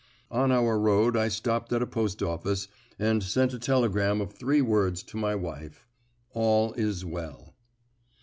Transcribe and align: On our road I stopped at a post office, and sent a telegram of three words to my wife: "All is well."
On 0.31 0.51
our 0.51 0.79
road 0.79 1.15
I 1.15 1.27
stopped 1.27 1.71
at 1.71 1.83
a 1.83 1.85
post 1.85 2.23
office, 2.23 2.67
and 2.97 3.21
sent 3.21 3.53
a 3.53 3.59
telegram 3.59 4.19
of 4.19 4.33
three 4.33 4.59
words 4.59 5.03
to 5.03 5.15
my 5.17 5.35
wife: 5.35 5.85
"All 6.31 6.73
is 6.73 7.05
well." 7.05 7.53